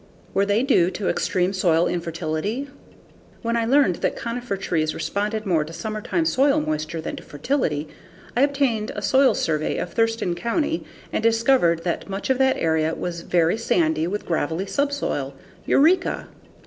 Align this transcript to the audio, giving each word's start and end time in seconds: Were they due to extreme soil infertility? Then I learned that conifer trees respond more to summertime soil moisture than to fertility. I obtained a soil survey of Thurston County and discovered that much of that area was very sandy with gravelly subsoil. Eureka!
Were 0.33 0.47
they 0.47 0.63
due 0.63 0.89
to 0.89 1.09
extreme 1.09 1.53
soil 1.53 1.85
infertility? 1.85 2.67
Then 3.43 3.55
I 3.55 3.65
learned 3.65 3.97
that 3.97 4.15
conifer 4.15 4.57
trees 4.57 4.95
respond 4.95 5.39
more 5.45 5.63
to 5.63 5.71
summertime 5.71 6.25
soil 6.25 6.59
moisture 6.59 7.01
than 7.01 7.15
to 7.17 7.21
fertility. 7.23 7.87
I 8.35 8.41
obtained 8.41 8.91
a 8.95 9.03
soil 9.03 9.35
survey 9.35 9.77
of 9.77 9.93
Thurston 9.93 10.33
County 10.33 10.83
and 11.13 11.21
discovered 11.21 11.83
that 11.83 12.09
much 12.09 12.31
of 12.31 12.39
that 12.39 12.57
area 12.57 12.95
was 12.95 13.21
very 13.21 13.59
sandy 13.59 14.07
with 14.07 14.25
gravelly 14.25 14.65
subsoil. 14.65 15.35
Eureka! 15.67 16.29